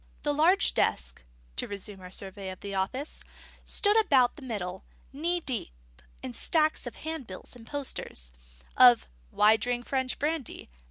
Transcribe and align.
The 0.23 0.33
large 0.33 0.73
desk 0.73 1.21
(to 1.57 1.67
resume 1.67 2.01
our 2.01 2.09
survey 2.09 2.49
of 2.49 2.61
the 2.61 2.73
office) 2.73 3.23
stood 3.63 4.01
about 4.03 4.35
the 4.35 4.41
middle, 4.41 4.83
knee 5.13 5.41
deep 5.41 6.01
in 6.23 6.33
stacks 6.33 6.87
of 6.87 6.95
handbills 6.95 7.55
and 7.55 7.67
posters, 7.67 8.31
of 8.75 9.07
_Why 9.31 9.59
Drink 9.59 9.85
French 9.85 10.17
Brandy? 10.17 10.67